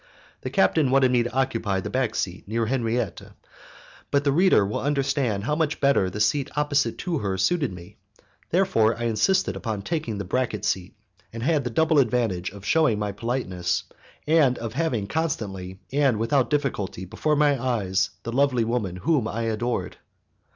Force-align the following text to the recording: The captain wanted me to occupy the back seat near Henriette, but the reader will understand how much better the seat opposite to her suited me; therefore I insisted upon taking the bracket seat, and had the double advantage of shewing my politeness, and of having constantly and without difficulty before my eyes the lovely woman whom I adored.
The 0.41 0.49
captain 0.49 0.89
wanted 0.89 1.11
me 1.11 1.21
to 1.21 1.31
occupy 1.31 1.79
the 1.79 1.91
back 1.91 2.15
seat 2.15 2.47
near 2.47 2.65
Henriette, 2.65 3.21
but 4.09 4.23
the 4.23 4.31
reader 4.31 4.65
will 4.65 4.79
understand 4.79 5.43
how 5.43 5.53
much 5.55 5.79
better 5.79 6.09
the 6.09 6.19
seat 6.19 6.49
opposite 6.57 6.97
to 6.97 7.19
her 7.19 7.37
suited 7.37 7.71
me; 7.71 7.97
therefore 8.49 8.97
I 8.97 9.03
insisted 9.03 9.55
upon 9.55 9.83
taking 9.83 10.17
the 10.17 10.25
bracket 10.25 10.65
seat, 10.65 10.95
and 11.31 11.43
had 11.43 11.65
the 11.65 11.69
double 11.69 11.99
advantage 11.99 12.49
of 12.49 12.65
shewing 12.65 12.97
my 12.97 13.11
politeness, 13.11 13.83
and 14.25 14.57
of 14.57 14.73
having 14.73 15.05
constantly 15.05 15.79
and 15.93 16.17
without 16.17 16.49
difficulty 16.49 17.05
before 17.05 17.35
my 17.35 17.63
eyes 17.63 18.09
the 18.23 18.31
lovely 18.31 18.63
woman 18.63 18.95
whom 18.95 19.27
I 19.27 19.43
adored. 19.43 19.97